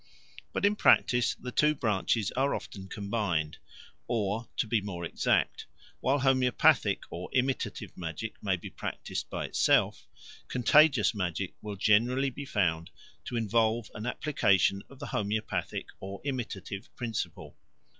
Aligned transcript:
But 0.51 0.65
in 0.65 0.75
practice 0.75 1.35
the 1.35 1.51
two 1.51 1.75
branches 1.75 2.31
are 2.31 2.55
often 2.55 2.87
combined; 2.87 3.59
or, 4.07 4.47
to 4.57 4.65
be 4.65 4.81
more 4.81 5.05
exact, 5.05 5.67
while 5.99 6.17
homoeopathic 6.21 7.03
or 7.11 7.29
imitative 7.33 7.95
magic 7.95 8.41
may 8.41 8.55
be 8.55 8.71
practised 8.71 9.29
by 9.29 9.45
itself, 9.45 10.07
contagious 10.47 11.13
magic 11.13 11.53
will 11.61 11.75
generally 11.75 12.31
be 12.31 12.45
found 12.45 12.89
to 13.25 13.35
involve 13.37 13.91
an 13.93 14.07
application 14.07 14.81
of 14.89 14.97
the 14.97 15.05
homoeopathic 15.05 15.85
or 15.99 16.19
imitative 16.23 16.89
principle. 16.95 17.55